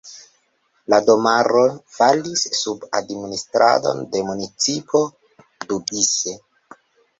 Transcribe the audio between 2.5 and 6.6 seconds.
sub administradon de municipo Doubice.